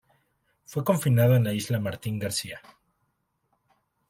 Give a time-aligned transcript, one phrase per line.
[0.65, 2.59] Fue confinado en la isla Martín García.